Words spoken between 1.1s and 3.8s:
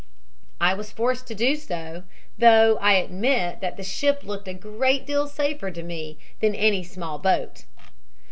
to do so, though I admit that